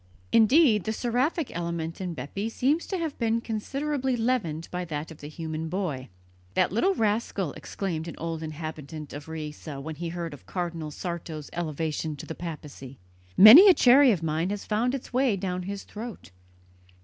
Indeed, 0.31 0.85
the 0.85 0.93
seraphic 0.93 1.55
element 1.55 2.01
in 2.01 2.15
Bepi 2.15 2.49
seems 2.49 2.87
to 2.87 2.97
have 2.97 3.15
been 3.19 3.39
considerably 3.39 4.17
leavened 4.17 4.67
by 4.71 4.83
that 4.85 5.11
of 5.11 5.19
the 5.19 5.27
human 5.27 5.69
boy. 5.69 6.09
"That 6.55 6.71
little 6.71 6.95
rascal!" 6.95 7.53
exclaimed 7.53 8.07
an 8.07 8.15
old 8.17 8.41
inhabitant 8.41 9.13
of 9.13 9.27
Riese 9.27 9.67
when 9.67 9.97
he 9.97 10.09
heard 10.09 10.33
of 10.33 10.47
Cardinal 10.47 10.89
Sarto's 10.89 11.51
elevation 11.53 12.15
to 12.15 12.25
the 12.25 12.33
papacy, 12.33 12.97
"Many 13.37 13.69
a 13.69 13.75
cherry 13.75 14.11
of 14.11 14.23
mine 14.23 14.49
has 14.49 14.65
found 14.65 14.95
its 14.95 15.13
way 15.13 15.35
down 15.35 15.61
his 15.69 15.83
throat!" 15.83 16.31